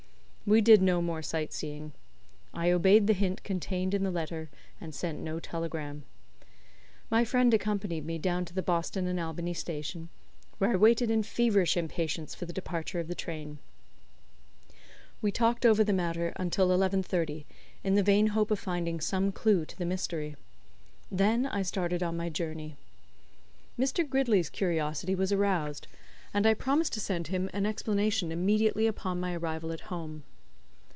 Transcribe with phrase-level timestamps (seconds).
[0.43, 1.93] We did no more sight seeing.
[2.53, 4.49] I obeyed the hint contained in the letter,
[4.81, 6.03] and sent no telegram.
[7.09, 10.09] My friend accompanied me down to the Boston and Albany station,
[10.57, 13.59] where I waited in feverish impatience for the departure of the train.
[15.21, 17.45] We talked over the matter until 11.30,
[17.85, 20.35] in the vain hope of finding some clue to the mystery.
[21.09, 22.75] Then I started on my journey.
[23.79, 24.05] Mr.
[24.09, 25.87] Gridley's curiosity was aroused,
[26.33, 30.23] and I promised to send him an explanation immediately upon my arrival at home.